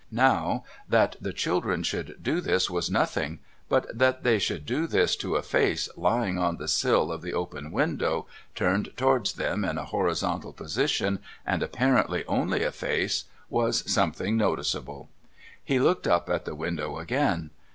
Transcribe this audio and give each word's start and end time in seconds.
Now, 0.09 0.63
that 0.89 1.15
the 1.21 1.31
children 1.31 1.83
should 1.83 2.23
do 2.23 2.41
this 2.41 2.71
was 2.71 2.89
nothing; 2.89 3.37
but 3.69 3.95
that 3.95 4.23
they 4.23 4.39
should 4.39 4.65
do 4.65 4.87
this 4.87 5.15
to 5.17 5.35
a 5.35 5.43
face 5.43 5.89
lying 5.95 6.39
on 6.39 6.57
the 6.57 6.67
sill 6.67 7.11
of 7.11 7.21
the 7.21 7.35
open 7.35 7.71
window, 7.71 8.25
turned 8.55 8.93
towards 8.97 9.33
them 9.33 9.63
in 9.63 9.77
a 9.77 9.85
horizontal 9.85 10.53
position, 10.53 11.19
and 11.45 11.61
apparently 11.61 12.25
only 12.25 12.63
a 12.63 12.71
face, 12.71 13.25
was 13.47 13.83
something 13.93 14.35
noticeable. 14.35 15.07
He 15.63 15.77
looked 15.77 16.07
up 16.07 16.31
at 16.31 16.45
the 16.45 16.55
window 16.55 16.97
again. 16.97 17.51